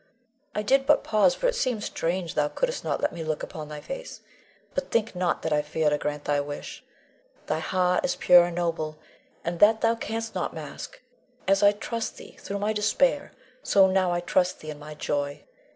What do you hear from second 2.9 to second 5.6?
let me look upon thy face. But think not that